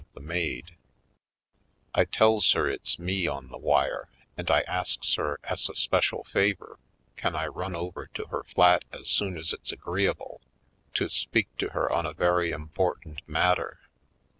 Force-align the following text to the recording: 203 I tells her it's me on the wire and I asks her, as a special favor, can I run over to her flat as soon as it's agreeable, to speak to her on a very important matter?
203 0.17 0.63
I 1.93 2.05
tells 2.05 2.53
her 2.53 2.67
it's 2.67 2.97
me 2.97 3.27
on 3.27 3.49
the 3.49 3.57
wire 3.59 4.09
and 4.35 4.49
I 4.49 4.61
asks 4.61 5.13
her, 5.13 5.39
as 5.43 5.69
a 5.69 5.75
special 5.75 6.23
favor, 6.23 6.79
can 7.15 7.35
I 7.35 7.45
run 7.45 7.75
over 7.75 8.07
to 8.15 8.25
her 8.31 8.43
flat 8.45 8.83
as 8.91 9.07
soon 9.09 9.37
as 9.37 9.53
it's 9.53 9.71
agreeable, 9.71 10.41
to 10.95 11.07
speak 11.07 11.55
to 11.59 11.69
her 11.73 11.91
on 11.91 12.07
a 12.07 12.13
very 12.13 12.49
important 12.49 13.21
matter? 13.27 13.79